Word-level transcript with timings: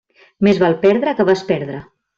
Més 0.47 0.61
val 0.63 0.75
perdre 0.87 1.15
que 1.21 1.29
besperdre. 1.31 1.83